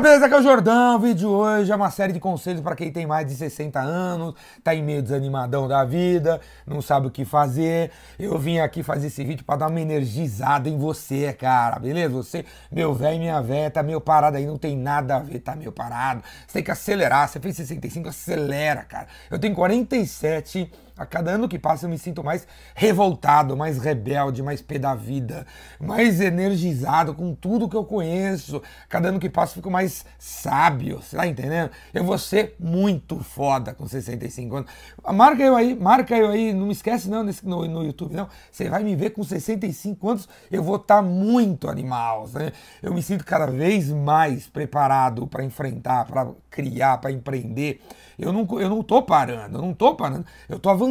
Beleza, 0.00 0.26
aqui 0.26 0.34
é 0.36 0.38
o 0.38 0.42
Jordão. 0.42 0.94
O 0.94 0.98
vídeo 1.00 1.16
de 1.16 1.26
hoje 1.26 1.72
é 1.72 1.74
uma 1.74 1.90
série 1.90 2.12
de 2.12 2.20
conselhos 2.20 2.60
para 2.60 2.76
quem 2.76 2.92
tem 2.92 3.04
mais 3.04 3.26
de 3.26 3.34
60 3.34 3.80
anos, 3.80 4.32
tá 4.62 4.72
em 4.72 4.80
meio 4.80 5.02
desanimadão 5.02 5.66
da 5.66 5.84
vida, 5.84 6.40
não 6.64 6.80
sabe 6.80 7.08
o 7.08 7.10
que 7.10 7.24
fazer. 7.24 7.90
Eu 8.16 8.38
vim 8.38 8.60
aqui 8.60 8.84
fazer 8.84 9.08
esse 9.08 9.24
vídeo 9.24 9.44
para 9.44 9.56
dar 9.56 9.66
uma 9.68 9.80
energizada 9.80 10.68
em 10.68 10.78
você, 10.78 11.32
cara, 11.32 11.80
beleza? 11.80 12.14
Você, 12.14 12.44
meu 12.70 12.94
velho 12.94 13.16
e 13.16 13.18
minha 13.18 13.40
velha, 13.42 13.72
tá 13.72 13.82
meio 13.82 14.00
parado 14.00 14.36
aí, 14.36 14.46
não 14.46 14.56
tem 14.56 14.76
nada 14.76 15.16
a 15.16 15.18
ver, 15.18 15.40
tá 15.40 15.56
meio 15.56 15.72
parado. 15.72 16.22
Você 16.46 16.52
tem 16.54 16.62
que 16.62 16.70
acelerar, 16.70 17.28
você 17.28 17.40
fez 17.40 17.56
65, 17.56 18.08
acelera, 18.08 18.84
cara. 18.84 19.08
Eu 19.28 19.38
tenho 19.38 19.56
47 19.56 20.70
a 20.98 21.06
cada 21.06 21.30
ano 21.30 21.48
que 21.48 21.58
passa 21.58 21.86
eu 21.86 21.90
me 21.90 21.96
sinto 21.96 22.24
mais 22.24 22.46
revoltado, 22.74 23.56
mais 23.56 23.78
rebelde, 23.78 24.42
mais 24.42 24.60
pé 24.60 24.78
da 24.78 24.94
vida, 24.94 25.46
mais 25.80 26.20
energizado 26.20 27.14
com 27.14 27.34
tudo 27.34 27.68
que 27.68 27.76
eu 27.76 27.84
conheço. 27.84 28.60
Cada 28.88 29.08
ano 29.08 29.20
que 29.20 29.30
passa 29.30 29.52
eu 29.52 29.56
fico 29.56 29.70
mais 29.70 30.04
sábio, 30.18 31.00
você 31.00 31.16
tá 31.16 31.26
entendendo? 31.26 31.70
Eu 31.94 32.02
vou 32.02 32.18
ser 32.18 32.56
muito 32.58 33.22
foda 33.22 33.72
com 33.72 33.86
65 33.86 34.56
anos. 34.56 34.70
Marca 35.14 35.42
eu 35.42 35.54
aí, 35.54 35.74
marca 35.74 36.16
eu 36.16 36.30
aí, 36.30 36.52
não 36.52 36.66
me 36.66 36.72
esquece 36.72 37.08
não 37.08 37.22
nesse, 37.22 37.46
no, 37.46 37.64
no 37.66 37.84
YouTube 37.84 38.14
não. 38.14 38.28
Você 38.50 38.68
vai 38.68 38.82
me 38.82 38.96
ver 38.96 39.10
com 39.10 39.22
65 39.22 40.10
anos, 40.10 40.28
eu 40.50 40.62
vou 40.62 40.76
estar 40.76 40.96
tá 40.96 41.02
muito 41.02 41.68
animal, 41.68 42.28
né? 42.34 42.52
Eu 42.82 42.92
me 42.92 43.02
sinto 43.02 43.24
cada 43.24 43.46
vez 43.46 43.90
mais 43.90 44.48
preparado 44.48 45.26
para 45.28 45.44
enfrentar, 45.44 46.04
para 46.06 46.28
criar, 46.50 46.98
para 46.98 47.12
empreender. 47.12 47.80
Eu 48.18 48.32
não, 48.32 48.46
eu 48.58 48.68
não 48.68 48.82
tô 48.82 49.00
parando, 49.00 49.58
eu 49.58 49.62
não 49.62 49.72
tô 49.72 49.94
parando. 49.94 50.26
Eu 50.48 50.58
tô 50.58 50.68
avançando, 50.68 50.87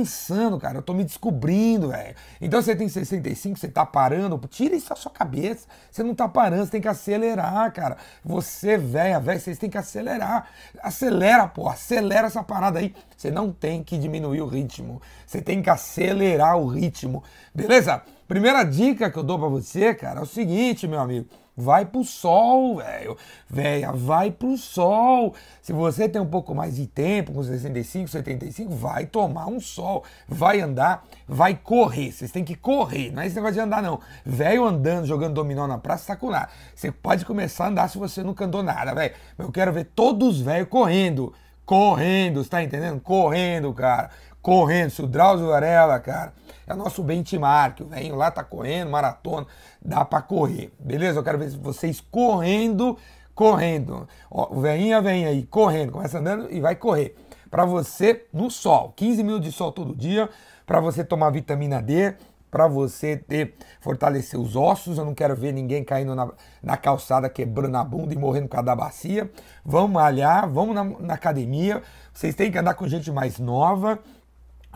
cara. 0.60 0.78
Eu 0.80 0.82
tô 0.82 0.94
me 0.94 1.04
descobrindo, 1.04 1.90
velho. 1.90 2.16
Então 2.42 2.62
você 2.62 2.76
tem 2.76 2.88
65, 2.88 3.58
você 3.58 3.68
tá 3.68 3.86
parando, 3.86 4.40
tira 4.50 4.76
isso 4.76 4.90
da 4.90 4.96
sua 4.96 5.12
cabeça. 5.12 5.68
Você 5.92 6.04
não 6.04 6.14
tá 6.14 6.28
parando, 6.28 6.66
você 6.66 6.72
tem 6.72 6.82
que 6.82 6.88
acelerar, 6.88 7.72
cara. 7.72 7.98
Você, 8.24 8.78
velha, 8.78 9.20
velho, 9.20 9.40
vocês 9.40 9.58
têm 9.58 9.70
que 9.70 9.78
acelerar. 9.78 10.48
Acelera, 10.82 11.48
pô, 11.48 11.70
acelera 11.70 12.28
essa 12.28 12.44
parada 12.44 12.80
aí. 12.80 12.94
Você 13.16 13.32
não 13.32 13.52
tem 13.52 13.84
que 13.84 13.98
diminuir 13.98 14.42
o 14.42 14.48
ritmo. 14.48 15.02
Você 15.26 15.42
tem 15.42 15.62
que 15.62 15.70
acelerar 15.70 16.58
o 16.58 16.68
ritmo. 16.68 17.24
Beleza? 17.54 18.02
Primeira 18.28 18.64
dica 18.64 19.10
que 19.10 19.18
eu 19.18 19.24
dou 19.24 19.40
para 19.40 19.48
você, 19.48 19.94
cara, 19.94 20.20
é 20.20 20.24
o 20.24 20.26
seguinte, 20.26 20.88
meu 20.88 21.00
amigo. 21.00 21.28
Vai 21.60 21.86
pro 21.86 22.04
sol, 22.04 22.78
velho. 22.78 23.18
Véia, 23.50 23.92
vai 23.92 24.30
pro 24.30 24.56
sol. 24.58 25.34
Se 25.60 25.74
você 25.74 26.08
tem 26.08 26.22
um 26.22 26.28
pouco 26.28 26.54
mais 26.54 26.76
de 26.76 26.86
tempo, 26.86 27.34
com 27.34 27.42
65, 27.42 28.10
75, 28.10 28.76
vai 28.76 29.08
tomar 29.08 29.48
um 29.48 29.60
sol. 29.60 30.04
Vai 30.28 30.62
andar, 30.62 31.04
vai 31.28 31.56
correr. 31.56 32.12
Vocês 32.12 32.32
têm 32.32 32.44
que 32.44 32.54
correr. 32.54 33.12
Não 33.12 33.24
é 33.24 33.26
esse 33.26 33.36
negócio 33.36 33.56
de 33.56 33.62
andar, 33.62 33.82
não. 33.82 34.00
Velho 34.24 34.66
andando, 34.66 35.08
jogando 35.08 35.34
dominó 35.34 35.66
na 35.66 35.80
praça, 35.80 36.08
tá 36.08 36.16
com 36.16 36.30
nada. 36.30 36.50
Você 36.76 36.92
pode 36.92 37.26
começar 37.26 37.66
a 37.66 37.68
andar 37.70 37.88
se 37.88 37.98
você 37.98 38.22
nunca 38.22 38.46
andou 38.46 38.62
nada, 38.62 38.94
velho. 38.94 39.16
Eu 39.40 39.52
quero 39.52 39.74
ver 39.74 39.86
todos 39.96 40.36
os 40.36 40.42
velhos 40.42 40.68
correndo. 40.70 41.34
Correndo, 41.66 42.44
você 42.44 42.50
tá 42.50 42.64
entendendo? 42.64 43.02
Correndo, 43.02 43.74
cara. 43.74 44.12
Correndo. 44.48 44.92
Se 44.92 45.02
o 45.02 45.08
Drauzio 45.08 45.50
Varela, 45.50 46.00
cara 46.00 46.32
é 46.66 46.74
nosso 46.74 47.04
benchmark. 47.04 47.82
O 47.82 47.88
velho 47.88 48.16
lá 48.16 48.32
tá 48.32 48.46
correndo, 48.46 48.90
maratona, 48.90 49.46
dá 49.82 50.06
para 50.06 50.22
correr. 50.22 50.72
Beleza? 50.80 51.20
Eu 51.20 51.24
quero 51.26 51.38
ver 51.38 51.50
vocês 51.58 52.00
correndo, 52.00 52.98
correndo. 53.36 54.08
Ó, 54.32 54.56
o 54.56 54.62
velhinho 54.62 55.02
vem 55.02 55.26
aí, 55.26 55.44
correndo, 55.44 55.92
começa 55.92 56.20
andando 56.20 56.50
e 56.50 56.62
vai 56.62 56.78
correr. 56.78 57.14
Para 57.52 57.66
você 57.66 58.26
no 58.32 58.50
sol, 58.50 58.94
15 58.96 59.22
minutos 59.22 59.50
de 59.50 59.52
sol 59.52 59.70
todo 59.70 59.94
dia, 59.94 60.30
para 60.66 60.80
você 60.80 61.04
tomar 61.04 61.30
vitamina 61.30 61.82
D, 61.82 62.16
para 62.50 62.70
você 62.70 63.18
ter 63.18 63.54
fortalecer 63.82 64.40
os 64.40 64.56
ossos. 64.56 64.98
Eu 64.98 65.04
não 65.04 65.14
quero 65.14 65.36
ver 65.36 65.52
ninguém 65.52 65.84
caindo 65.84 66.16
na, 66.16 66.32
na 66.64 66.78
calçada, 66.78 67.30
quebrando 67.30 67.76
a 67.76 67.84
bunda 67.84 68.14
e 68.14 68.18
morrendo 68.18 68.48
com 68.48 68.58
a 68.58 68.62
da 68.62 68.74
bacia. 68.74 69.30
Vamos 69.66 69.92
malhar, 69.92 70.50
vamos 70.50 70.74
na, 70.74 70.86
na 70.86 71.14
academia. 71.16 71.84
Vocês 72.14 72.34
têm 72.34 72.50
que 72.50 72.58
andar 72.58 72.76
com 72.76 72.88
gente 72.88 73.12
mais 73.12 73.40
nova. 73.40 74.00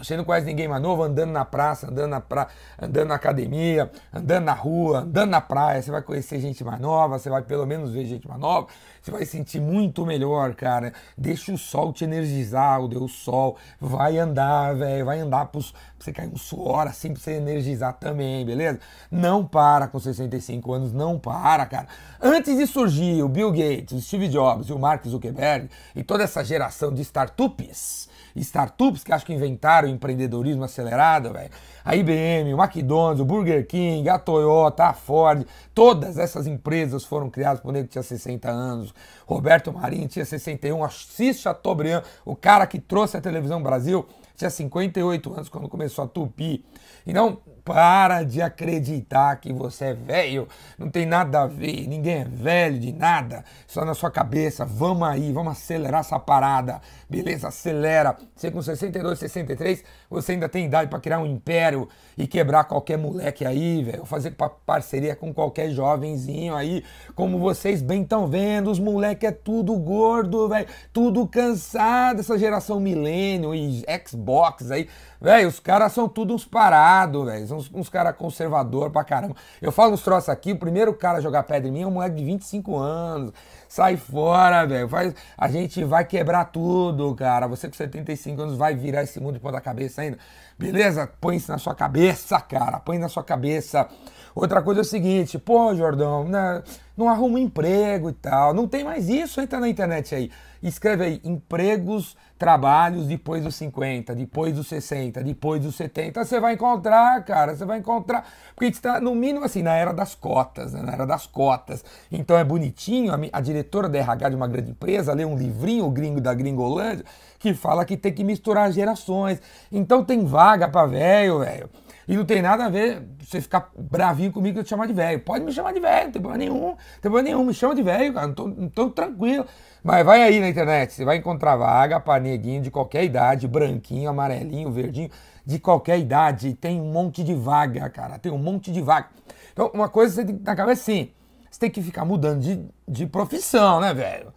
Você 0.03 0.17
não 0.17 0.23
conhece 0.23 0.45
ninguém 0.45 0.67
mais 0.67 0.81
novo 0.81 1.03
andando 1.03 1.31
na 1.31 1.45
praça, 1.45 1.87
andando 1.87 2.09
na, 2.09 2.21
pra... 2.21 2.47
andando 2.81 3.07
na 3.07 3.15
academia, 3.15 3.91
andando 4.13 4.45
na 4.45 4.53
rua, 4.53 4.99
andando 4.99 5.29
na 5.29 5.41
praia. 5.41 5.81
Você 5.81 5.91
vai 5.91 6.01
conhecer 6.01 6.39
gente 6.39 6.63
mais 6.63 6.79
nova, 6.79 7.19
você 7.19 7.29
vai 7.29 7.41
pelo 7.41 7.65
menos 7.65 7.91
ver 7.91 8.05
gente 8.05 8.27
mais 8.27 8.39
nova. 8.39 8.67
Você 9.01 9.11
vai 9.11 9.25
sentir 9.25 9.59
muito 9.59 10.05
melhor, 10.05 10.53
cara. 10.55 10.93
Deixa 11.17 11.51
o 11.51 11.57
sol 11.57 11.91
te 11.91 12.03
energizar, 12.03 12.81
o 12.81 12.87
Deus 12.87 13.11
Sol. 13.11 13.57
Vai 13.79 14.17
andar, 14.17 14.75
velho. 14.75 15.05
Vai 15.05 15.19
andar 15.19 15.47
pra 15.47 15.61
você 15.99 16.11
cair 16.11 16.29
um 16.29 16.37
suor 16.37 16.87
assim 16.87 17.13
pra 17.13 17.21
você 17.21 17.33
energizar 17.33 17.93
também, 17.93 18.45
beleza? 18.45 18.79
Não 19.09 19.45
para 19.45 19.87
com 19.87 19.99
65 19.99 20.73
anos, 20.73 20.93
não 20.93 21.17
para, 21.17 21.65
cara. 21.65 21.87
Antes 22.21 22.57
de 22.57 22.67
surgir 22.67 23.23
o 23.23 23.29
Bill 23.29 23.51
Gates, 23.51 23.91
o 23.97 24.01
Steve 24.01 24.27
Jobs 24.27 24.67
e 24.69 24.73
o 24.73 24.79
Mark 24.79 25.05
Zuckerberg 25.05 25.69
e 25.95 26.03
toda 26.03 26.23
essa 26.23 26.43
geração 26.43 26.93
de 26.93 27.01
startups 27.01 28.10
startups 28.35 29.03
que 29.03 29.11
acho 29.11 29.25
que 29.25 29.33
inventaram 29.33 29.87
o 29.87 29.91
empreendedorismo 29.91 30.63
acelerado, 30.63 31.33
velho. 31.33 31.49
A 31.83 31.95
IBM, 31.95 32.53
o 32.53 32.61
McDonald's, 32.61 33.19
o 33.19 33.25
Burger 33.25 33.65
King, 33.65 34.07
a 34.09 34.19
Toyota, 34.19 34.85
a 34.85 34.93
Ford, 34.93 35.45
todas 35.73 36.17
essas 36.17 36.47
empresas 36.47 37.03
foram 37.03 37.29
criadas 37.29 37.59
por 37.59 37.69
um 37.69 37.71
nego 37.71 37.87
que 37.87 37.93
tinha 37.93 38.03
60 38.03 38.49
anos. 38.49 38.93
Roberto 39.25 39.73
Marinho 39.73 40.07
tinha 40.07 40.25
61, 40.25 40.83
Assis 40.83 41.39
Chateaubriand, 41.39 42.03
o 42.25 42.35
cara 42.35 42.67
que 42.67 42.79
trouxe 42.79 43.17
a 43.17 43.21
televisão 43.21 43.61
Brasil, 43.61 44.05
tinha 44.35 44.49
58 44.49 45.33
anos 45.33 45.49
quando 45.49 45.69
começou 45.69 46.03
a 46.03 46.07
tupir. 46.07 46.63
Então, 47.05 47.39
para 47.63 48.23
de 48.23 48.41
acreditar 48.41 49.35
que 49.37 49.53
você 49.53 49.85
é 49.85 49.93
velho, 49.93 50.47
não 50.77 50.89
tem 50.89 51.05
nada 51.05 51.43
a 51.43 51.47
ver, 51.47 51.87
ninguém 51.87 52.21
é 52.21 52.25
velho 52.25 52.79
de 52.79 52.91
nada, 52.91 53.43
só 53.67 53.85
na 53.85 53.93
sua 53.93 54.11
cabeça. 54.11 54.65
Vamos 54.65 55.07
aí, 55.07 55.31
vamos 55.31 55.53
acelerar 55.53 56.01
essa 56.01 56.19
parada, 56.19 56.81
beleza? 57.09 57.47
Acelera. 57.47 58.17
Você 58.35 58.49
com 58.49 58.61
62, 58.61 59.19
63, 59.19 59.83
você 60.09 60.31
ainda 60.33 60.49
tem 60.49 60.65
idade 60.65 60.89
para 60.89 60.99
criar 60.99 61.19
um 61.19 61.25
império 61.25 61.87
e 62.17 62.27
quebrar 62.27 62.63
qualquer 62.65 62.97
moleque 62.97 63.45
aí, 63.45 63.83
velho. 63.83 64.05
Fazer 64.05 64.35
parceria 64.65 65.15
com 65.15 65.33
qualquer 65.33 65.69
jovenzinho 65.69 66.55
aí, 66.55 66.83
como 67.15 67.39
vocês 67.39 67.81
bem 67.81 68.01
estão 68.01 68.27
vendo, 68.27 68.71
os 68.71 68.79
moleques 68.79 69.29
é 69.29 69.31
tudo 69.31 69.77
gordo, 69.77 70.49
velho, 70.49 70.67
tudo 70.91 71.27
cansado, 71.27 72.19
essa 72.19 72.37
geração 72.37 72.79
milênio 72.79 73.53
e 73.53 73.83
Xbox 74.07 74.71
aí, 74.71 74.87
velho, 75.21 75.47
os 75.47 75.59
caras 75.59 75.93
são 75.93 76.09
tudo 76.09 76.33
uns 76.33 76.43
parados, 76.43 77.25
velho 77.25 77.55
uns, 77.55 77.71
uns 77.73 77.89
caras 77.89 78.15
conservador 78.15 78.89
pra 78.89 79.03
caramba. 79.03 79.35
Eu 79.61 79.71
falo 79.71 79.93
uns 79.93 80.01
troços 80.01 80.29
aqui, 80.29 80.51
o 80.51 80.57
primeiro 80.57 80.93
cara 80.93 81.19
a 81.19 81.21
jogar 81.21 81.43
pedra 81.43 81.67
em 81.67 81.71
mim 81.71 81.81
é 81.83 81.87
um 81.87 81.91
moleque 81.91 82.15
de 82.15 82.25
25 82.25 82.77
anos. 82.77 83.31
Sai 83.67 83.95
fora, 83.95 84.65
velho. 84.65 84.89
A 85.37 85.47
gente 85.47 85.83
vai 85.83 86.03
quebrar 86.03 86.45
tudo, 86.45 87.15
cara. 87.15 87.47
Você 87.47 87.67
com 87.67 87.73
75 87.73 88.41
anos 88.41 88.57
vai 88.57 88.75
virar 88.75 89.03
esse 89.03 89.19
mundo 89.19 89.35
de 89.35 89.39
ponta 89.39 89.61
cabeça 89.61 90.01
ainda. 90.01 90.17
Beleza? 90.57 91.09
Põe 91.19 91.37
isso 91.37 91.51
na 91.51 91.57
sua 91.57 91.73
cabeça, 91.73 92.39
cara. 92.41 92.79
Põe 92.79 92.97
na 92.97 93.07
sua 93.07 93.23
cabeça. 93.23 93.87
Outra 94.35 94.61
coisa 94.61 94.81
é 94.81 94.83
o 94.83 94.85
seguinte, 94.85 95.37
pô, 95.37 95.75
Jordão, 95.75 96.23
né, 96.23 96.63
não 96.95 97.09
arruma 97.09 97.39
emprego 97.39 98.09
e 98.09 98.13
tal. 98.13 98.53
Não 98.53 98.67
tem 98.67 98.83
mais 98.83 99.09
isso, 99.09 99.41
entra 99.41 99.59
na 99.59 99.67
internet 99.67 100.15
aí. 100.15 100.31
Escreve 100.61 101.03
aí, 101.03 101.21
empregos, 101.23 102.15
trabalhos 102.37 103.07
depois 103.07 103.43
dos 103.43 103.55
50, 103.55 104.13
depois 104.13 104.53
dos 104.53 104.67
60, 104.67 105.23
depois 105.23 105.61
dos 105.61 105.75
70. 105.75 106.23
Você 106.23 106.39
vai 106.39 106.53
encontrar, 106.53 107.23
cara, 107.23 107.55
você 107.55 107.65
vai 107.65 107.79
encontrar. 107.79 108.27
Porque 108.53 108.65
a 108.65 108.67
gente 108.67 108.75
está, 108.75 108.99
no 108.99 109.15
mínimo, 109.15 109.45
assim, 109.45 109.63
na 109.63 109.75
era 109.75 109.93
das 109.93 110.13
cotas, 110.13 110.73
né, 110.73 110.81
na 110.81 110.93
era 110.93 111.05
das 111.05 111.25
cotas. 111.25 111.83
Então 112.11 112.37
é 112.37 112.43
bonitinho, 112.43 113.13
a, 113.13 113.19
a 113.33 113.41
diretora 113.41 113.89
da 113.89 113.97
RH 113.97 114.29
de 114.29 114.35
uma 114.35 114.47
grande 114.47 114.71
empresa 114.71 115.13
lê 115.13 115.25
um 115.25 115.37
livrinho, 115.37 115.85
o 115.85 115.91
gringo 115.91 116.21
da 116.21 116.33
Gringolândia, 116.33 117.05
que 117.39 117.53
fala 117.53 117.83
que 117.83 117.97
tem 117.97 118.13
que 118.13 118.23
misturar 118.23 118.71
gerações. 118.71 119.41
Então 119.71 120.03
tem 120.03 120.25
vaga 120.25 120.67
para 120.67 120.85
velho, 120.85 121.39
velho. 121.39 121.69
E 122.07 122.17
não 122.17 122.25
tem 122.25 122.41
nada 122.41 122.65
a 122.65 122.69
ver 122.69 123.01
você 123.19 123.39
ficar 123.39 123.69
bravinho 123.77 124.31
comigo 124.31 124.59
eu 124.59 124.63
te 124.63 124.69
chamar 124.69 124.87
de 124.87 124.93
velho. 124.93 125.19
Pode 125.19 125.45
me 125.45 125.51
chamar 125.51 125.73
de 125.73 125.79
velho, 125.79 126.05
não 126.05 126.11
tem 126.11 126.21
problema 126.21 126.37
nenhum. 126.37 126.67
Não 126.69 126.75
tem 126.75 127.11
problema 127.11 127.21
nenhum, 127.23 127.45
me 127.45 127.53
chama 127.53 127.75
de 127.75 127.83
velho, 127.83 128.13
cara. 128.13 128.27
Não 128.27 128.33
tô, 128.33 128.47
não 128.47 128.69
tô 128.69 128.89
tranquilo. 128.89 129.45
Mas 129.83 130.05
vai 130.05 130.21
aí 130.21 130.39
na 130.39 130.49
internet, 130.49 130.93
você 130.93 131.05
vai 131.05 131.17
encontrar 131.17 131.55
vaga 131.55 131.99
para 131.99 132.21
neguinho 132.21 132.61
de 132.61 132.69
qualquer 132.69 133.03
idade, 133.03 133.47
branquinho, 133.47 134.09
amarelinho, 134.09 134.71
verdinho, 134.71 135.09
de 135.45 135.59
qualquer 135.59 135.99
idade. 135.99 136.53
Tem 136.53 136.79
um 136.79 136.91
monte 136.91 137.23
de 137.23 137.33
vaga, 137.33 137.89
cara. 137.89 138.19
Tem 138.19 138.31
um 138.31 138.37
monte 138.37 138.71
de 138.71 138.81
vaga. 138.81 139.07
Então, 139.53 139.71
uma 139.73 139.89
coisa 139.89 140.15
você 140.15 140.25
tem 140.25 140.37
que 140.37 140.43
na 140.43 140.55
cabeça 140.55 140.81
assim: 140.81 141.11
você 141.49 141.59
tem 141.59 141.69
que 141.69 141.81
ficar 141.81 142.05
mudando 142.05 142.39
de, 142.39 142.65
de 142.87 143.05
profissão, 143.05 143.79
né, 143.79 143.93
velho? 143.93 144.33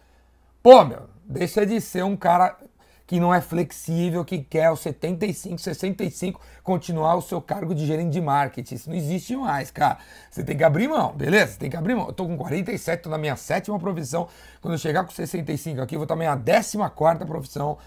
Pô, 0.61 0.83
meu, 0.83 1.03
deixa 1.23 1.65
de 1.65 1.79
ser 1.79 2.03
um 2.03 2.15
cara 2.15 2.57
que 3.07 3.19
não 3.19 3.33
é 3.33 3.39
flexível, 3.39 4.25
que 4.25 4.39
quer 4.39 4.65
aos 4.65 4.79
75, 4.79 5.59
65 5.59 6.41
continuar 6.63 7.15
o 7.15 7.21
seu 7.21 7.41
cargo 7.41 7.75
de 7.75 7.85
gerente 7.85 8.11
de 8.11 8.21
marketing. 8.21 8.75
Isso 8.75 8.89
não 8.89 8.95
existe 8.97 9.35
mais, 9.35 9.69
cara. 9.69 9.99
Você 10.29 10.43
tem 10.43 10.57
que 10.57 10.63
abrir 10.63 10.87
mão, 10.87 11.13
beleza? 11.13 11.53
Você 11.53 11.59
tem 11.59 11.69
que 11.69 11.77
abrir 11.77 11.95
mão. 11.95 12.07
Eu 12.07 12.13
tô 12.13 12.25
com 12.25 12.35
47, 12.35 13.03
tô 13.03 13.09
na 13.09 13.17
minha 13.17 13.35
sétima 13.35 13.79
profissão. 13.79 14.27
Quando 14.61 14.73
eu 14.73 14.77
chegar 14.77 15.03
com 15.03 15.11
65 15.11 15.81
aqui, 15.81 15.95
eu 15.95 15.99
vou 15.99 16.05
estar 16.05 16.15
na 16.15 16.35
minha 16.35 16.35
14 16.37 17.25
profissão. 17.25 17.77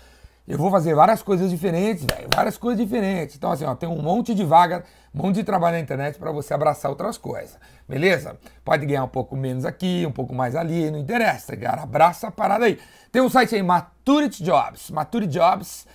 Eu 0.49 0.57
vou 0.57 0.71
fazer 0.71 0.95
várias 0.95 1.23
coisas 1.23 1.51
diferentes, 1.51 2.07
velho, 2.11 2.27
várias 2.35 2.57
coisas 2.57 2.83
diferentes. 2.83 3.37
Então, 3.37 3.53
assim, 3.53 3.67
ó, 3.67 3.75
tem 3.75 3.87
um 3.87 4.01
monte 4.01 4.35
de 4.35 4.43
vaga, 4.45 4.83
um 5.15 5.23
monte 5.23 5.37
de 5.37 5.45
trabalho 5.45 5.77
na 5.77 5.81
internet 5.81 6.19
para 6.19 6.33
você 6.33 6.55
abraçar 6.55 6.91
outras 6.91 7.19
coisas, 7.19 7.59
beleza? 7.87 8.39
Pode 8.65 8.87
ganhar 8.87 9.05
um 9.05 9.09
pouco 9.09 9.37
menos 9.37 9.67
aqui, 9.67 10.07
um 10.07 10.11
pouco 10.11 10.35
mais 10.35 10.57
ali, 10.57 10.91
não 10.91 10.99
interessa, 10.99 11.55
cara. 11.55 11.83
Abraça 11.83 12.29
a 12.29 12.31
parada 12.31 12.65
aí. 12.65 12.79
Tem 13.13 13.21
um 13.21 13.29
site 13.29 13.57
aí, 13.57 13.63
Maturity 13.63 14.43
Jobs, 14.43 14.91
Maturity 14.91 15.35
Jobs 15.35 15.87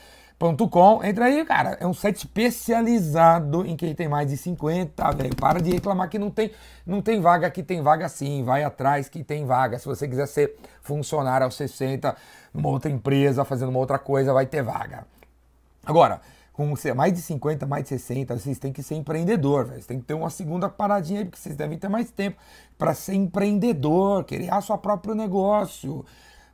Com, 0.69 1.01
entra 1.05 1.25
aí, 1.25 1.45
cara. 1.45 1.77
É 1.79 1.87
um 1.87 1.93
site 1.93 2.17
especializado 2.17 3.65
em 3.65 3.77
quem 3.77 3.95
tem 3.95 4.09
mais 4.09 4.27
de 4.27 4.35
50, 4.35 5.11
velho. 5.13 5.35
Para 5.37 5.61
de 5.61 5.71
reclamar 5.71 6.09
que 6.09 6.19
não 6.19 6.29
tem, 6.29 6.51
não 6.85 7.01
tem 7.01 7.21
vaga, 7.21 7.47
aqui 7.47 7.63
tem 7.63 7.81
vaga 7.81 8.09
sim. 8.09 8.43
Vai 8.43 8.61
atrás 8.61 9.07
que 9.07 9.23
tem 9.23 9.45
vaga. 9.45 9.79
Se 9.79 9.85
você 9.85 10.05
quiser 10.05 10.27
ser 10.27 10.57
funcionário 10.81 11.45
aos 11.45 11.55
60, 11.55 12.13
numa 12.53 12.67
outra 12.67 12.91
empresa, 12.91 13.45
fazendo 13.45 13.69
uma 13.69 13.79
outra 13.79 13.97
coisa, 13.97 14.33
vai 14.33 14.45
ter 14.45 14.61
vaga. 14.61 15.07
Agora, 15.85 16.19
com 16.51 16.73
mais 16.93 17.13
de 17.13 17.21
50, 17.21 17.65
mais 17.65 17.83
de 17.83 17.89
60, 17.89 18.37
vocês 18.37 18.59
têm 18.59 18.73
que 18.73 18.83
ser 18.83 18.95
empreendedor, 18.95 19.63
velho. 19.63 19.75
Vocês 19.75 19.85
têm 19.85 19.99
que 19.99 20.05
ter 20.05 20.13
uma 20.13 20.29
segunda 20.29 20.67
paradinha 20.67 21.21
aí, 21.21 21.25
porque 21.25 21.39
vocês 21.39 21.55
devem 21.55 21.77
ter 21.77 21.87
mais 21.87 22.11
tempo 22.11 22.37
para 22.77 22.93
ser 22.93 23.13
empreendedor, 23.13 24.25
criar 24.25 24.59
seu 24.61 24.77
próprio 24.77 25.15
negócio. 25.15 26.05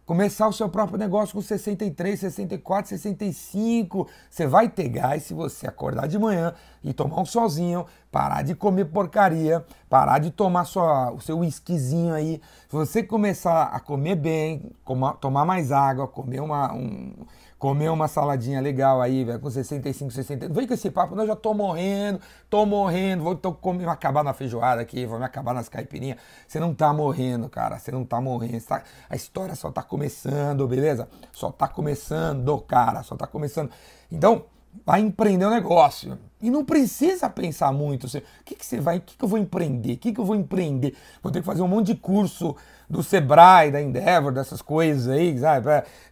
Começar 0.09 0.47
o 0.47 0.51
seu 0.51 0.67
próprio 0.67 0.97
negócio 0.97 1.35
com 1.35 1.41
63, 1.43 2.19
64, 2.19 2.89
65. 2.89 4.07
Você 4.27 4.47
vai 4.47 4.67
ter 4.67 4.89
gás 4.89 5.21
se 5.21 5.35
você 5.35 5.67
acordar 5.67 6.07
de 6.07 6.17
manhã 6.17 6.55
e 6.83 6.91
tomar 6.93 7.21
um 7.21 7.25
sozinho, 7.25 7.85
parar 8.11 8.41
de 8.41 8.55
comer 8.55 8.85
porcaria, 8.85 9.63
parar 9.89 10.19
de 10.19 10.31
tomar 10.31 10.65
sua, 10.65 11.11
o 11.11 11.21
seu 11.21 11.39
whiskyzinho 11.39 12.13
aí. 12.13 12.41
Se 12.67 12.75
você 12.75 13.03
começar 13.03 13.63
a 13.63 13.79
comer 13.79 14.15
bem, 14.15 14.71
tomar 15.19 15.45
mais 15.45 15.71
água, 15.71 16.07
comer 16.07 16.39
uma, 16.39 16.73
um, 16.73 17.13
comer 17.59 17.89
uma 17.89 18.07
saladinha 18.07 18.59
legal 18.61 19.01
aí, 19.01 19.23
velho, 19.23 19.39
com 19.39 19.49
65, 19.49 20.11
60. 20.11 20.49
Vem 20.49 20.65
com 20.65 20.73
esse 20.73 20.89
papo, 20.89 21.15
não, 21.15 21.23
eu 21.23 21.27
já 21.27 21.35
tô 21.35 21.53
morrendo, 21.53 22.19
tô 22.49 22.65
morrendo, 22.65 23.23
vou 23.23 23.35
tô 23.35 23.53
comer, 23.53 23.85
me 23.85 23.91
acabar 23.91 24.23
na 24.23 24.33
feijoada 24.33 24.81
aqui, 24.81 25.05
vou 25.05 25.19
me 25.19 25.25
acabar 25.25 25.53
nas 25.53 25.69
caipirinhas. 25.69 26.17
Você 26.47 26.59
não 26.59 26.73
tá 26.73 26.91
morrendo, 26.91 27.47
cara, 27.49 27.77
você 27.77 27.91
não 27.91 28.03
tá 28.03 28.19
morrendo. 28.19 28.63
Tá, 28.63 28.83
a 29.09 29.15
história 29.15 29.53
só 29.55 29.71
tá 29.71 29.83
começando, 29.83 30.67
beleza? 30.67 31.07
Só 31.31 31.51
tá 31.51 31.67
começando, 31.67 32.59
cara, 32.61 33.03
só 33.03 33.15
tá 33.15 33.27
começando. 33.27 33.69
Então, 34.11 34.45
vai 34.85 35.01
empreender 35.01 35.45
um 35.45 35.51
negócio. 35.51 36.17
E 36.41 36.49
não 36.49 36.63
precisa 36.63 37.29
pensar 37.29 37.71
muito. 37.71 38.07
O 38.07 38.21
que, 38.45 38.55
que 38.55 38.65
você 38.65 38.79
vai, 38.79 38.97
o 38.97 39.01
que, 39.01 39.17
que 39.17 39.23
eu 39.23 39.27
vou 39.27 39.37
empreender? 39.37 39.93
O 39.93 39.97
que, 39.97 40.13
que 40.13 40.19
eu 40.19 40.25
vou 40.25 40.35
empreender? 40.35 40.95
Vou 41.21 41.31
ter 41.31 41.41
que 41.41 41.45
fazer 41.45 41.61
um 41.61 41.67
monte 41.67 41.87
de 41.87 41.95
curso 41.95 42.55
do 42.89 43.03
Sebrae, 43.03 43.71
da 43.71 43.81
Endeavor, 43.81 44.31
dessas 44.31 44.61
coisas 44.61 45.09
aí, 45.09 45.37
sabe? 45.37 45.67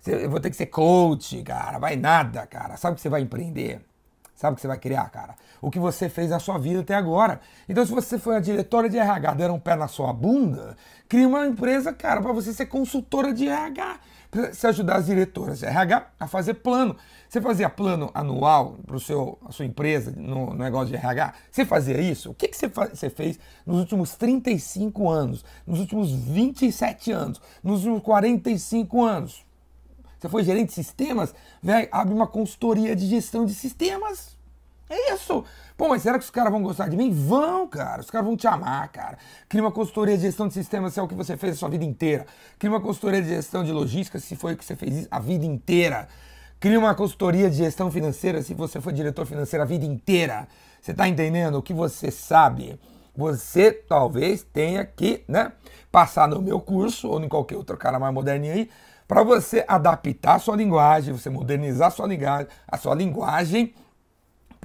Eu 0.06 0.30
vou 0.30 0.40
ter 0.40 0.50
que 0.50 0.56
ser 0.56 0.66
coach, 0.66 1.42
cara. 1.44 1.80
Vai 1.80 1.96
nada, 1.96 2.46
cara. 2.46 2.76
Sabe 2.76 2.94
o 2.94 2.96
que 2.96 3.02
você 3.02 3.10
vai 3.10 3.22
empreender? 3.22 3.82
Sabe 4.36 4.54
o 4.54 4.56
que 4.56 4.62
você 4.62 4.68
vai 4.68 4.78
criar, 4.78 5.10
cara? 5.10 5.36
O 5.60 5.72
que 5.72 5.80
você 5.80 6.10
fez 6.10 6.30
na 6.30 6.40
sua 6.40 6.60
vida 6.60 6.82
até 6.82 6.94
agora. 6.94 7.40
Então, 7.68 7.84
se 7.84 7.92
você 7.92 8.20
foi 8.20 8.36
a 8.36 8.40
diretora 8.40 8.88
de 8.88 8.98
RH, 8.98 9.34
deram 9.34 9.56
um 9.56 9.60
pé 9.60 9.76
na 9.76 9.88
sua 9.88 10.14
bunda, 10.14 10.78
crie 11.10 11.26
uma 11.26 11.48
empresa, 11.48 11.92
cara, 11.92 12.22
para 12.22 12.32
você 12.34 12.54
ser 12.54 12.68
consultora 12.68 13.34
de 13.34 13.48
RH 13.48 14.00
se 14.54 14.68
ajudar 14.68 14.98
as 14.98 15.06
diretoras 15.06 15.64
RH 15.64 16.08
a 16.20 16.28
fazer 16.28 16.56
plano. 16.56 16.96
Você 17.28 17.42
fazia 17.42 17.70
plano 17.70 18.10
anual 18.14 18.78
para 18.86 18.96
a 18.96 19.52
sua 19.52 19.66
empresa 19.66 20.12
no, 20.16 20.48
no, 20.48 20.54
negócio 20.54 20.88
de 20.88 20.96
RH? 20.96 21.34
Você 21.52 21.66
fazia 21.66 22.00
isso? 22.00 22.32
O 22.32 22.34
que, 22.34 22.48
que 22.48 22.58
você, 22.58 22.68
você 22.68 23.10
fez 23.10 23.40
nos 23.66 23.80
últimos 23.80 24.16
35 24.16 25.10
anos, 25.10 25.44
nos 25.66 25.80
últimos 25.80 26.12
27 26.12 27.12
anos, 27.12 27.42
nos 27.64 27.80
últimos 27.80 28.04
45 28.04 29.04
anos? 29.04 29.46
Você 30.20 30.30
foi 30.30 30.44
gerente 30.44 30.70
de 30.70 30.76
sistemas? 30.76 31.34
Véi, 31.62 31.88
abre 31.92 32.14
uma 32.14 32.28
consultoria 32.28 32.96
de 32.96 33.06
gestão 33.08 33.46
de 33.46 33.54
sistemas. 33.54 34.37
É 34.90 35.14
isso. 35.14 35.44
Pô, 35.76 35.90
mas 35.90 36.02
será 36.02 36.18
que 36.18 36.24
os 36.24 36.30
caras 36.30 36.52
vão 36.52 36.64
gostar 36.64 36.88
de 36.88 36.98
mim? 36.98 37.12
Vão, 37.12 37.68
cara. 37.68 38.02
Os 38.02 38.10
caras 38.10 38.26
vão 38.26 38.38
te 38.38 38.48
amar, 38.48 38.88
cara. 38.90 39.18
Cria 39.48 39.62
uma 39.62 39.72
consultoria 39.72 40.16
de 40.16 40.24
gestão 40.24 40.48
de 40.48 40.54
sistemas 40.54 40.94
se 40.94 41.00
é 41.00 41.04
o 41.04 41.08
que 41.08 41.14
você 41.14 41.36
fez 41.38 41.54
a 41.54 41.56
sua 41.58 41.70
vida 41.70 41.84
inteira. 41.84 42.26
Cria 42.58 42.72
uma 42.72 42.82
consultoria 42.82 43.22
de 43.22 43.30
gestão 43.30 43.64
de 43.64 43.72
logística 43.72 44.20
se 44.20 44.36
foi 44.36 44.54
o 44.54 44.58
que 44.58 44.66
você 44.66 44.76
fez 44.76 45.08
a 45.12 45.20
vida 45.20 45.46
inteira. 45.46 46.08
Cria 46.60 46.80
uma 46.80 46.96
consultoria 46.96 47.50
de 47.50 47.58
gestão 47.58 47.92
financeira 47.92 48.42
se 48.42 48.54
você 48.54 48.82
foi 48.82 48.94
diretor 48.94 49.26
financeiro 49.26 49.62
a 49.62 49.68
vida 49.68 49.86
inteira. 49.86 50.48
Você 50.82 50.92
está 50.92 51.08
entendendo 51.08 51.56
o 51.56 51.62
que 51.62 51.74
você 51.74 52.10
sabe? 52.10 52.80
Você 53.16 53.72
talvez 53.72 54.44
tenha 54.44 54.86
que, 54.86 55.24
né, 55.28 55.52
passar 55.92 56.28
no 56.28 56.42
meu 56.42 56.60
curso 56.60 57.10
ou 57.10 57.24
em 57.24 57.28
qualquer 57.28 57.58
outro 57.58 57.76
cara 57.78 58.00
mais 58.00 58.14
moderninho 58.14 58.54
aí, 58.54 58.70
para 59.08 59.24
você 59.24 59.64
adaptar 59.68 60.36
a 60.36 60.40
sua 60.40 60.56
linguagem, 60.56 61.14
você 61.14 61.30
modernizar 61.30 61.88
a 61.88 61.92
sua 61.92 62.08
linguagem, 62.08 62.48
a 62.68 62.78
sua 62.78 62.96
linguagem 62.96 63.74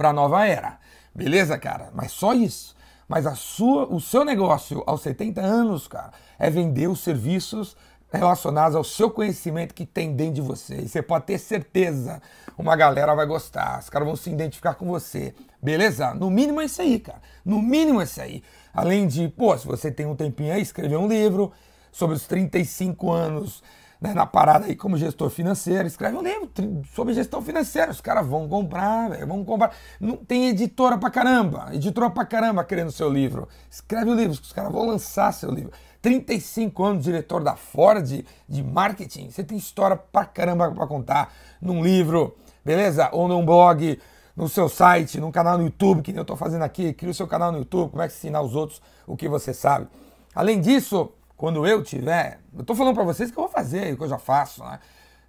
para 0.03 0.09
a 0.09 0.13
nova 0.13 0.45
era. 0.45 0.79
Beleza, 1.15 1.57
cara? 1.57 1.91
Mas 1.95 2.11
só 2.11 2.35
isso. 2.35 2.75
Mas 3.07 3.25
a 3.25 3.37
sua, 3.37 3.87
o 3.87 4.01
seu 4.01 4.25
negócio 4.25 4.83
aos 4.85 5.01
70 5.03 5.41
anos, 5.41 5.87
cara, 5.87 6.11
é 6.41 6.51
vender 6.51 6.89
os 6.89 6.99
serviços 7.01 7.77
relacionados 8.11 8.75
ao 8.75 8.83
seu 8.83 9.09
conhecimento 9.09 9.73
que 9.73 9.87
tem 9.87 10.13
dentro 10.13 10.35
de 10.35 10.41
você. 10.41 10.75
E 10.75 10.89
você 10.89 11.01
pode 11.01 11.27
ter 11.27 11.39
certeza, 11.39 12.21
uma 12.59 12.75
galera 12.75 13.15
vai 13.15 13.27
gostar, 13.27 13.79
os 13.79 13.89
caras 13.89 14.09
vão 14.09 14.17
se 14.17 14.29
identificar 14.29 14.75
com 14.75 14.87
você. 14.87 15.35
Beleza? 15.63 16.13
No 16.15 16.29
mínimo 16.29 16.61
é 16.61 16.65
isso 16.65 16.83
aí, 16.83 16.99
cara. 16.99 17.23
No 17.45 17.63
mínimo 17.63 18.01
é 18.01 18.05
isso 18.05 18.21
aí. 18.21 18.43
Além 18.75 19.07
de, 19.07 19.29
pô, 19.29 19.57
se 19.57 19.67
você 19.67 19.89
tem 19.89 20.05
um 20.05 20.17
tempinho 20.17 20.53
aí, 20.53 20.63
escrever 20.63 20.97
um 20.97 21.07
livro 21.07 21.53
sobre 21.93 22.17
os 22.17 22.27
35 22.27 23.13
anos 23.13 23.63
né, 24.03 24.13
na 24.13 24.27
parada 24.27 24.67
aí 24.67 24.75
como 24.75 24.97
gestor 24.97 25.31
financeiro, 25.31 25.87
escreve 25.87 26.17
um 26.17 26.23
livro 26.23 26.51
sobre 26.93 27.15
gestão 27.15 27.41
financeira. 27.41 27.93
Os 27.93 28.01
caras 28.01 28.27
vão 28.27 28.49
comprar, 28.49 29.11
véio, 29.11 29.25
vão 29.29 29.45
comprar. 29.45 29.73
Não, 30.01 30.17
tem 30.17 30.49
editora 30.49 30.99
pra 30.99 31.09
caramba, 31.09 31.69
editora 31.73 32.11
pra 32.11 32.27
caramba 32.27 32.65
querendo 32.65 32.91
seu 32.91 33.09
livro. 33.09 33.49
Escreve 33.71 34.11
o 34.11 34.15
livro, 34.15 34.33
os 34.33 34.53
caras 34.53 34.73
vão 34.73 34.89
lançar 34.89 35.33
seu 35.33 35.53
livro. 35.53 35.71
35 36.03 36.85
anos 36.85 37.05
diretor 37.05 37.45
da 37.45 37.55
Ford 37.55 38.25
de 38.49 38.63
marketing, 38.65 39.31
você 39.31 39.45
tem 39.45 39.57
história 39.57 39.97
pra 39.97 40.25
caramba 40.25 40.69
pra 40.73 40.89
contar 40.89 41.33
num 41.61 41.81
livro, 41.81 42.37
beleza? 42.65 43.09
Ou 43.13 43.29
num 43.29 43.47
blog, 43.47 44.01
no 44.35 44.49
seu 44.49 44.69
site, 44.69 45.21
num 45.21 45.31
canal 45.31 45.57
no 45.57 45.65
YouTube, 45.65 46.03
que 46.03 46.11
eu 46.11 46.25
tô 46.25 46.35
fazendo 46.35 46.63
aqui. 46.63 46.93
Cria 46.93 47.13
o 47.13 47.15
seu 47.15 47.29
canal 47.29 47.53
no 47.53 47.59
YouTube, 47.59 47.93
como 47.93 48.03
é 48.03 48.09
que 48.09 48.15
ensinar 48.15 48.43
os 48.43 48.57
outros 48.57 48.83
o 49.07 49.17
que 49.17 49.29
você 49.29 49.55
sabe. 49.55 49.87
Além 50.35 50.61
disso, 50.61 51.13
quando 51.37 51.67
eu 51.67 51.83
tiver, 51.83 52.41
eu 52.57 52.65
tô 52.65 52.75
falando 52.75 52.95
para 52.95 53.05
vocês 53.05 53.31
que 53.31 53.39
eu 53.39 53.43
vou 53.43 53.53
fazer, 53.53 53.97
que 53.97 54.03
eu 54.03 54.09
já 54.09 54.19
faço, 54.19 54.63
né? 54.65 54.79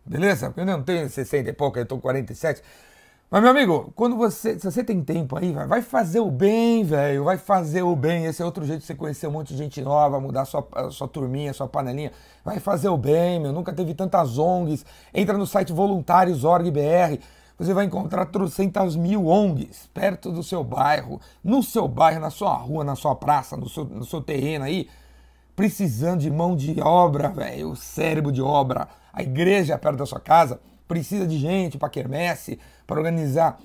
Beleza? 0.06 0.48
Porque 0.48 0.62
eu 0.62 0.66
não 0.66 0.84
tenho 0.84 1.10
60 1.10 1.50
e 1.50 1.54
pouco, 1.54 1.80
eu 1.80 1.86
tô 1.86 1.96
com 1.96 2.02
47. 2.02 2.62
Mas, 3.34 3.42
meu 3.42 3.50
amigo, 3.50 3.92
quando 3.96 4.16
você, 4.16 4.60
se 4.60 4.64
você 4.64 4.84
tem 4.84 5.02
tempo 5.02 5.36
aí, 5.36 5.52
vai 5.52 5.82
fazer 5.82 6.20
o 6.20 6.30
bem, 6.30 6.84
velho, 6.84 7.24
vai 7.24 7.36
fazer 7.36 7.82
o 7.82 7.96
bem. 7.96 8.26
Esse 8.26 8.44
é 8.44 8.46
outro 8.46 8.64
jeito 8.64 8.82
de 8.82 8.86
você 8.86 8.94
conhecer 8.94 9.26
um 9.26 9.32
monte 9.32 9.54
de 9.54 9.58
gente 9.58 9.82
nova, 9.82 10.20
mudar 10.20 10.46
sua, 10.46 10.68
sua 10.92 11.08
turminha, 11.08 11.52
sua 11.52 11.68
panelinha. 11.68 12.12
Vai 12.46 12.60
fazer 12.60 12.90
o 12.90 12.96
bem, 12.96 13.40
meu. 13.40 13.52
Nunca 13.52 13.74
teve 13.74 13.96
tantas 13.96 14.38
ONGs. 14.38 14.86
Entra 15.12 15.36
no 15.36 15.48
site 15.48 15.74
voluntários.org.br. 15.74 17.24
Você 17.58 17.74
vai 17.74 17.86
encontrar 17.86 18.28
trocentas 18.28 18.96
mil 18.96 19.26
ONGs 19.26 19.90
perto 19.92 20.32
do 20.32 20.44
seu 20.44 20.64
bairro, 20.64 21.20
no 21.44 21.64
seu 21.64 21.88
bairro, 21.88 22.20
na 22.20 22.30
sua 22.30 22.54
rua, 22.54 22.84
na 22.84 22.96
sua 22.96 23.16
praça, 23.16 23.58
no 23.58 23.68
seu, 23.68 23.86
no 23.86 24.06
seu 24.06 24.22
terreno 24.22 24.66
aí 24.66 24.88
precisando 25.56 26.22
de 26.22 26.32
mão 26.32 26.56
de 26.56 26.80
obra, 26.82 27.30
velho, 27.30 27.72
o 27.72 27.76
cérebro 27.76 28.32
de 28.32 28.42
obra. 28.42 28.88
A 29.12 29.22
igreja 29.22 29.78
perto 29.78 29.98
da 29.98 30.06
sua 30.06 30.20
casa 30.20 30.60
precisa 30.88 31.26
de 31.28 31.38
gente 31.38 31.78
para 31.78 31.90
quermesse, 31.90 32.60
para 32.86 32.98
organizar 32.98 33.60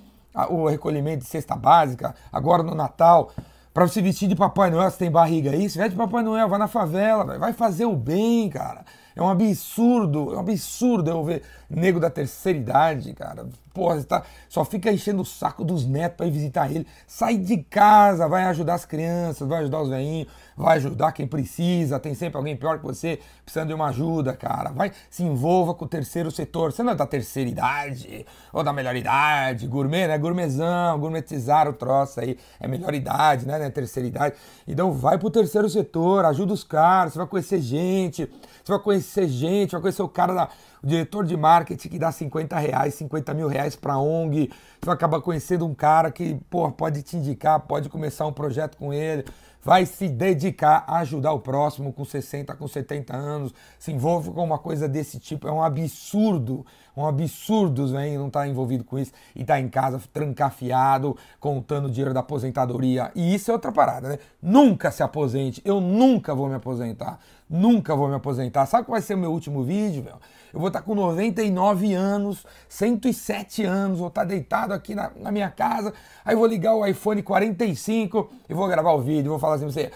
o 0.50 0.68
recolhimento 0.68 1.24
de 1.24 1.30
cesta 1.30 1.56
básica, 1.56 2.14
agora 2.32 2.62
no 2.62 2.74
Natal, 2.74 3.32
para 3.72 3.86
você 3.86 4.02
vestir 4.02 4.28
de 4.28 4.34
Papai 4.34 4.70
Noel, 4.70 4.90
se 4.90 4.98
tem 4.98 5.10
barriga 5.10 5.50
aí, 5.50 5.68
se 5.70 5.78
veste 5.78 5.92
de 5.92 5.96
Papai 5.96 6.22
Noel, 6.22 6.48
vai 6.48 6.58
na 6.58 6.66
favela, 6.66 7.24
véio, 7.24 7.38
vai 7.38 7.52
fazer 7.52 7.84
o 7.84 7.94
bem, 7.94 8.48
cara. 8.48 8.84
É 9.14 9.22
um 9.22 9.28
absurdo, 9.28 10.32
é 10.32 10.36
um 10.36 10.40
absurdo 10.40 11.10
eu 11.10 11.24
ver 11.24 11.42
nego 11.68 12.00
da 12.00 12.08
terceira 12.08 12.58
idade, 12.58 13.12
cara. 13.12 13.46
Porra, 13.74 14.02
tá, 14.02 14.22
só 14.48 14.64
fica 14.64 14.92
enchendo 14.92 15.22
o 15.22 15.24
saco 15.24 15.64
dos 15.64 15.86
netos 15.86 16.16
para 16.16 16.26
ir 16.26 16.30
visitar 16.30 16.70
ele. 16.70 16.86
Sai 17.06 17.36
de 17.36 17.58
casa, 17.58 18.26
vai 18.26 18.44
ajudar 18.44 18.74
as 18.74 18.84
crianças, 18.84 19.46
vai 19.46 19.60
ajudar 19.60 19.82
os 19.82 19.88
velhinhos, 19.88 20.28
vai 20.58 20.76
ajudar 20.78 21.12
quem 21.12 21.26
precisa. 21.26 22.00
Tem 22.00 22.14
sempre 22.14 22.36
alguém 22.36 22.56
pior 22.56 22.78
que 22.78 22.84
você 22.84 23.20
precisando 23.44 23.68
de 23.68 23.74
uma 23.74 23.88
ajuda, 23.88 24.34
cara. 24.34 24.70
Vai, 24.70 24.92
se 25.08 25.22
envolva 25.22 25.72
com 25.72 25.84
o 25.84 25.88
terceiro 25.88 26.30
setor. 26.30 26.72
Você 26.72 26.82
não 26.82 26.92
é 26.92 26.94
da 26.96 27.06
terceira 27.06 27.48
idade 27.48 28.26
ou 28.52 28.64
da 28.64 28.72
melhor 28.72 28.96
idade, 28.96 29.66
gourmet, 29.68 30.08
né? 30.08 30.18
Gourmetzão, 30.18 30.98
gourmetizar 30.98 31.68
o 31.68 31.72
troço 31.72 32.20
aí. 32.20 32.36
É 32.58 32.66
melhor 32.66 32.92
idade, 32.92 33.46
né? 33.46 33.64
É 33.64 33.70
terceira 33.70 34.08
idade. 34.08 34.34
Então 34.66 34.92
vai 34.92 35.16
pro 35.16 35.30
terceiro 35.30 35.68
setor, 35.70 36.24
ajuda 36.24 36.52
os 36.52 36.64
caras, 36.64 37.12
você 37.12 37.18
vai 37.18 37.28
conhecer 37.28 37.60
gente, 37.60 38.28
você 38.64 38.72
vai 38.72 38.80
conhecer 38.80 39.28
gente, 39.28 39.72
vai 39.72 39.80
conhecer 39.80 40.02
o 40.02 40.08
cara 40.08 40.34
da, 40.34 40.48
o 40.82 40.86
diretor 40.86 41.24
de 41.24 41.36
marketing 41.36 41.88
que 41.88 41.98
dá 41.98 42.10
50 42.10 42.58
reais, 42.58 42.94
50 42.94 43.32
mil 43.34 43.48
reais 43.48 43.76
para 43.76 43.98
ONG, 43.98 44.48
você 44.48 44.86
vai 44.86 44.94
acabar 44.94 45.20
conhecendo 45.20 45.66
um 45.66 45.74
cara 45.74 46.10
que 46.10 46.38
pô, 46.50 46.70
pode 46.70 47.02
te 47.02 47.16
indicar, 47.16 47.60
pode 47.60 47.88
começar 47.88 48.26
um 48.26 48.32
projeto 48.32 48.76
com 48.76 48.92
ele, 48.92 49.24
vai 49.62 49.84
se 49.86 50.08
dedicar 50.08 50.84
a 50.86 50.98
ajudar 50.98 51.32
o 51.32 51.40
próximo 51.40 51.92
com 51.92 52.04
60, 52.04 52.54
com 52.54 52.66
70 52.66 53.16
anos, 53.16 53.54
se 53.78 53.92
envolve 53.92 54.30
com 54.30 54.44
uma 54.44 54.58
coisa 54.58 54.88
desse 54.88 55.18
tipo, 55.18 55.48
é 55.48 55.52
um 55.52 55.62
absurdo, 55.62 56.64
um 56.96 57.06
absurdo, 57.06 57.86
velho, 57.86 58.18
não 58.18 58.28
estar 58.28 58.40
tá 58.40 58.48
envolvido 58.48 58.84
com 58.84 58.98
isso 58.98 59.12
e 59.34 59.42
estar 59.42 59.54
tá 59.54 59.60
em 59.60 59.68
casa 59.68 60.00
trancafiado, 60.12 61.16
contando 61.38 61.90
dinheiro 61.90 62.12
da 62.12 62.20
aposentadoria. 62.20 63.10
E 63.14 63.34
isso 63.34 63.50
é 63.50 63.54
outra 63.54 63.70
parada, 63.70 64.08
né? 64.08 64.18
Nunca 64.42 64.90
se 64.90 65.02
aposente, 65.02 65.62
eu 65.64 65.80
nunca 65.80 66.34
vou 66.34 66.48
me 66.48 66.54
aposentar. 66.54 67.18
Nunca 67.48 67.96
vou 67.96 68.08
me 68.08 68.14
aposentar. 68.14 68.66
Sabe 68.66 68.84
qual 68.84 68.92
vai 68.92 69.02
ser 69.02 69.14
o 69.14 69.18
meu 69.18 69.30
último 69.30 69.62
vídeo, 69.62 70.02
velho? 70.02 70.18
Eu 70.52 70.60
vou 70.60 70.68
estar 70.68 70.80
tá 70.80 70.84
com 70.84 70.94
99 70.94 71.94
anos, 71.94 72.46
107 72.68 73.64
anos, 73.64 73.98
vou 73.98 74.08
estar 74.08 74.24
deitado 74.24 74.72
aqui 74.72 74.94
na, 74.94 75.10
na 75.16 75.30
minha 75.30 75.50
casa, 75.50 75.92
aí 76.24 76.34
vou 76.34 76.46
ligar 76.46 76.74
o 76.74 76.86
iPhone 76.86 77.22
45 77.22 78.30
e 78.48 78.54
vou 78.54 78.66
gravar 78.66 78.92
o 78.92 79.00
vídeo, 79.00 79.30
vou 79.30 79.38
falar 79.38 79.56
assim 79.56 79.64
pra 79.64 79.72
você, 79.72 79.92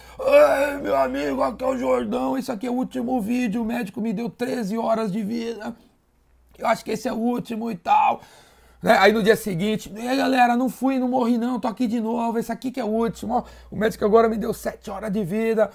meu 0.82 0.96
amigo, 0.96 1.42
aqui 1.42 1.64
é 1.64 1.66
o 1.66 1.76
Jordão, 1.76 2.36
esse 2.36 2.52
aqui 2.52 2.66
é 2.66 2.70
o 2.70 2.74
último 2.74 3.20
vídeo, 3.20 3.62
o 3.62 3.64
médico 3.64 4.00
me 4.00 4.12
deu 4.12 4.28
13 4.28 4.76
horas 4.76 5.10
de 5.10 5.22
vida, 5.22 5.74
eu 6.58 6.66
acho 6.66 6.84
que 6.84 6.90
esse 6.90 7.08
é 7.08 7.12
o 7.12 7.16
último 7.16 7.70
e 7.70 7.76
tal. 7.76 8.20
Né? 8.82 8.98
Aí 8.98 9.12
no 9.12 9.22
dia 9.22 9.36
seguinte, 9.36 9.90
e 9.94 10.16
galera, 10.16 10.56
não 10.56 10.68
fui, 10.68 10.98
não 10.98 11.08
morri 11.08 11.38
não, 11.38 11.58
tô 11.58 11.68
aqui 11.68 11.86
de 11.86 12.00
novo, 12.00 12.38
esse 12.38 12.52
aqui 12.52 12.70
que 12.70 12.80
é 12.80 12.84
o 12.84 12.88
último, 12.88 13.44
o 13.70 13.76
médico 13.76 14.04
agora 14.04 14.28
me 14.28 14.36
deu 14.36 14.52
7 14.52 14.90
horas 14.90 15.10
de 15.10 15.24
vida, 15.24 15.70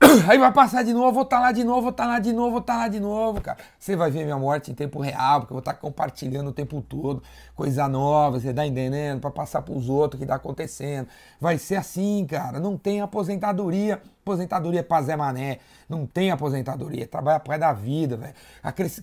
Aí 0.28 0.38
vai 0.38 0.52
passar 0.52 0.84
de 0.84 0.92
novo, 0.92 1.12
vou 1.12 1.22
estar 1.24 1.38
tá 1.38 1.42
lá 1.42 1.52
de 1.52 1.64
novo, 1.64 1.82
vou 1.82 1.90
estar 1.90 2.04
tá 2.04 2.10
lá 2.10 2.18
de 2.20 2.32
novo, 2.32 2.50
vou 2.50 2.60
estar 2.60 2.74
tá 2.74 2.78
lá 2.80 2.88
de 2.88 3.00
novo, 3.00 3.40
cara. 3.40 3.58
Você 3.78 3.96
vai 3.96 4.10
ver 4.10 4.22
minha 4.22 4.38
morte 4.38 4.70
em 4.70 4.74
tempo 4.74 5.00
real, 5.00 5.40
porque 5.40 5.52
eu 5.52 5.56
vou 5.56 5.58
estar 5.58 5.74
compartilhando 5.74 6.48
o 6.48 6.52
tempo 6.52 6.80
todo, 6.80 7.20
coisa 7.56 7.88
nova, 7.88 8.38
você 8.38 8.54
tá 8.54 8.64
entendendo? 8.64 9.20
Para 9.20 9.30
passar 9.30 9.62
para 9.62 9.74
os 9.74 9.88
outros 9.88 10.20
que 10.20 10.26
tá 10.26 10.36
acontecendo. 10.36 11.08
Vai 11.40 11.58
ser 11.58 11.76
assim, 11.76 12.24
cara. 12.26 12.60
Não 12.60 12.76
tem 12.76 13.00
aposentadoria. 13.00 14.00
Aposentadoria 14.22 14.80
é 14.80 14.82
pra 14.84 15.02
Zé 15.02 15.16
Mané. 15.16 15.58
Não 15.88 16.06
tem 16.06 16.30
aposentadoria. 16.30 17.06
Trabalha 17.06 17.40
para 17.40 17.58
da 17.58 17.72
vida, 17.72 18.16
velho. 18.16 18.34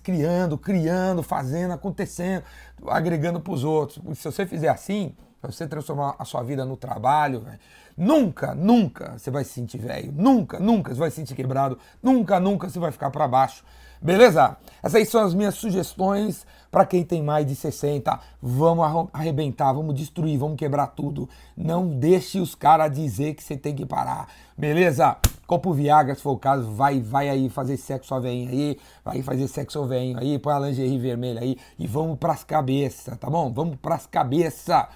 Criando, 0.02 0.56
criando, 0.56 1.22
fazendo, 1.22 1.72
acontecendo, 1.72 2.42
agregando 2.86 3.38
para 3.38 3.52
os 3.52 3.64
outros. 3.64 4.00
Se 4.18 4.24
você 4.24 4.46
fizer 4.46 4.68
assim, 4.68 5.14
para 5.46 5.52
você 5.52 5.66
transformar 5.66 6.16
a 6.18 6.24
sua 6.24 6.42
vida 6.42 6.64
no 6.64 6.76
trabalho, 6.76 7.40
véio, 7.40 7.58
nunca, 7.96 8.54
nunca 8.54 9.16
você 9.16 9.30
vai 9.30 9.44
se 9.44 9.50
sentir 9.50 9.78
velho, 9.78 10.12
nunca, 10.12 10.58
nunca 10.58 10.92
você 10.92 10.98
vai 10.98 11.10
se 11.10 11.16
sentir 11.16 11.34
quebrado, 11.34 11.78
nunca, 12.02 12.40
nunca 12.40 12.68
você 12.68 12.78
vai 12.78 12.90
ficar 12.90 13.10
para 13.10 13.28
baixo. 13.28 13.64
Beleza? 14.02 14.56
Essas 14.82 15.08
são 15.08 15.24
as 15.24 15.32
minhas 15.32 15.54
sugestões 15.54 16.44
para 16.70 16.84
quem 16.84 17.02
tem 17.02 17.22
mais 17.22 17.46
de 17.46 17.54
60. 17.54 18.20
Vamos 18.42 19.08
arrebentar, 19.12 19.72
vamos 19.72 19.94
destruir, 19.94 20.38
vamos 20.38 20.58
quebrar 20.58 20.88
tudo. 20.88 21.28
Não 21.56 21.88
deixe 21.88 22.38
os 22.38 22.54
caras 22.54 22.94
dizer 22.94 23.34
que 23.34 23.42
você 23.42 23.56
tem 23.56 23.74
que 23.74 23.86
parar. 23.86 24.28
Beleza? 24.56 25.16
Copo 25.46 25.72
Viagra, 25.72 26.14
se 26.14 26.20
for 26.20 26.32
o 26.32 26.38
caso, 26.38 26.70
vai, 26.72 27.00
vai 27.00 27.30
aí 27.30 27.48
fazer 27.48 27.76
sexo 27.78 28.14
a 28.14 28.20
veinha 28.20 28.50
aí, 28.50 28.78
vai 29.04 29.22
fazer 29.22 29.48
sexo 29.48 29.78
ao 29.78 29.86
veinho 29.86 30.18
aí, 30.18 30.38
põe 30.38 30.52
a 30.52 30.58
lingerie 30.58 30.98
vermelha 30.98 31.40
aí 31.40 31.56
e 31.78 31.86
vamos 31.86 32.18
pras 32.18 32.44
cabeças, 32.44 33.16
tá 33.16 33.30
bom? 33.30 33.50
Vamos 33.52 33.76
pras 33.76 34.06
cabeças. 34.06 34.86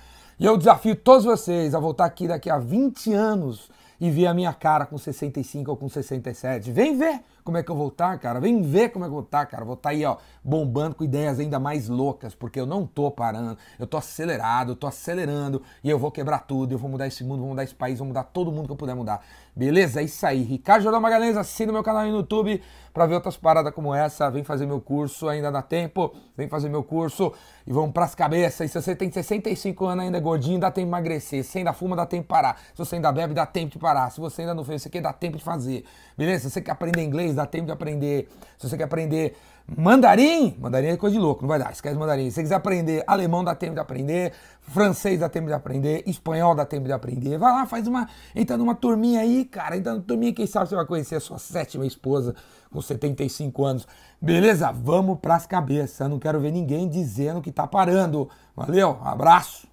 E 0.40 0.46
eu 0.46 0.56
desafio 0.56 0.96
todos 0.96 1.26
vocês 1.26 1.74
a 1.74 1.78
voltar 1.78 2.06
aqui 2.06 2.26
daqui 2.26 2.48
a 2.48 2.56
20 2.56 3.12
anos 3.12 3.68
e 4.00 4.10
ver 4.10 4.26
a 4.26 4.32
minha 4.32 4.54
cara 4.54 4.86
com 4.86 4.96
65 4.96 5.70
ou 5.70 5.76
com 5.76 5.86
67. 5.86 6.72
Vem 6.72 6.96
ver 6.96 7.20
como 7.42 7.56
é 7.56 7.62
que 7.62 7.70
eu 7.70 7.76
vou 7.76 7.88
estar, 7.88 8.18
cara. 8.18 8.40
Vem 8.40 8.62
ver 8.62 8.90
como 8.90 9.04
é 9.04 9.08
que 9.08 9.10
eu 9.10 9.16
vou 9.16 9.24
estar, 9.24 9.46
cara. 9.46 9.64
Vou 9.64 9.74
estar 9.74 9.90
aí, 9.90 10.04
ó, 10.04 10.16
bombando 10.42 10.94
com 10.94 11.04
ideias 11.04 11.38
ainda 11.38 11.58
mais 11.58 11.88
loucas, 11.88 12.34
porque 12.34 12.60
eu 12.60 12.66
não 12.66 12.86
tô 12.86 13.10
parando. 13.10 13.56
Eu 13.78 13.86
tô 13.86 13.96
acelerado, 13.96 14.72
eu 14.72 14.76
tô 14.76 14.86
acelerando 14.86 15.62
e 15.82 15.90
eu 15.90 15.98
vou 15.98 16.10
quebrar 16.10 16.40
tudo. 16.40 16.72
Eu 16.72 16.78
vou 16.78 16.90
mudar 16.90 17.06
esse 17.06 17.24
mundo, 17.24 17.40
vou 17.40 17.50
mudar 17.50 17.64
esse 17.64 17.74
país, 17.74 17.98
vou 17.98 18.08
mudar 18.08 18.24
todo 18.24 18.52
mundo 18.52 18.66
que 18.66 18.72
eu 18.72 18.76
puder 18.76 18.94
mudar. 18.94 19.22
Beleza? 19.54 20.00
É 20.00 20.04
isso 20.04 20.24
aí. 20.24 20.42
Ricardo 20.42 20.82
Jordão 20.82 21.00
Magalhães, 21.00 21.36
assina 21.36 21.72
meu 21.72 21.82
canal 21.82 22.04
no 22.06 22.16
YouTube 22.16 22.62
para 22.92 23.06
ver 23.06 23.14
outras 23.14 23.36
paradas 23.36 23.72
como 23.74 23.94
essa. 23.94 24.30
Vem 24.30 24.44
fazer 24.44 24.66
meu 24.66 24.80
curso, 24.80 25.28
ainda 25.28 25.50
dá 25.50 25.62
tempo. 25.62 26.14
Vem 26.36 26.48
fazer 26.48 26.68
meu 26.68 26.82
curso 26.82 27.32
e 27.66 27.72
vamos 27.72 27.92
pras 27.92 28.14
cabeças. 28.14 28.68
E 28.70 28.72
se 28.72 28.80
você 28.80 28.96
tem 28.96 29.10
65 29.10 29.86
anos 29.86 30.04
ainda 30.04 30.18
é 30.18 30.20
gordinho, 30.20 30.58
dá 30.58 30.70
tempo 30.70 30.86
de 30.86 30.90
emagrecer. 30.90 31.44
Se 31.44 31.58
ainda 31.58 31.72
fuma, 31.72 31.96
dá 31.96 32.06
tempo 32.06 32.22
de 32.22 32.28
parar. 32.28 32.60
Se 32.72 32.78
você 32.78 32.96
ainda 32.96 33.12
bebe, 33.12 33.34
dá 33.34 33.44
tempo 33.46 33.72
de 33.72 33.78
parar. 33.78 34.10
Se 34.10 34.20
você 34.20 34.42
ainda 34.42 34.54
não 34.54 34.64
fez 34.64 34.82
isso 34.82 34.88
aqui, 34.88 35.00
dá 35.00 35.12
tempo 35.12 35.36
de 35.36 35.44
fazer. 35.44 35.84
Beleza? 36.16 36.44
Se 36.44 36.50
você 36.50 36.60
quer 36.60 36.72
aprender 36.72 37.02
inglês, 37.30 37.36
dá 37.36 37.46
tempo 37.46 37.66
de 37.66 37.72
aprender. 37.72 38.28
Se 38.58 38.68
você 38.68 38.76
quer 38.76 38.84
aprender 38.84 39.36
mandarim, 39.76 40.56
mandarim 40.58 40.88
é 40.88 40.96
coisa 40.96 41.14
de 41.14 41.22
louco, 41.22 41.42
não 41.42 41.48
vai 41.48 41.58
dar, 41.58 41.70
esquece 41.70 41.96
mandarim. 41.96 42.28
Se 42.28 42.36
você 42.36 42.42
quiser 42.42 42.56
aprender 42.56 43.04
alemão, 43.06 43.44
dá 43.44 43.54
tempo 43.54 43.74
de 43.74 43.80
aprender. 43.80 44.32
Francês, 44.60 45.20
dá 45.20 45.28
tempo 45.28 45.46
de 45.46 45.52
aprender. 45.52 46.02
Espanhol, 46.06 46.54
dá 46.54 46.64
tempo 46.64 46.86
de 46.86 46.92
aprender. 46.92 47.38
Vai 47.38 47.52
lá, 47.52 47.66
faz 47.66 47.86
uma. 47.86 48.08
Entra 48.34 48.56
numa 48.56 48.74
turminha 48.74 49.20
aí, 49.20 49.44
cara. 49.44 49.76
Entra 49.76 49.92
numa 49.92 50.02
turminha, 50.02 50.32
quem 50.32 50.46
sabe 50.46 50.68
você 50.68 50.74
vai 50.74 50.86
conhecer 50.86 51.16
a 51.16 51.20
sua 51.20 51.38
sétima 51.38 51.86
esposa 51.86 52.34
com 52.70 52.80
75 52.80 53.64
anos. 53.64 53.88
Beleza? 54.20 54.70
Vamos 54.72 55.18
pras 55.20 55.46
cabeças. 55.46 56.08
Não 56.08 56.18
quero 56.18 56.40
ver 56.40 56.52
ninguém 56.52 56.88
dizendo 56.88 57.40
que 57.40 57.52
tá 57.52 57.66
parando. 57.66 58.28
Valeu, 58.56 58.98
abraço. 59.02 59.69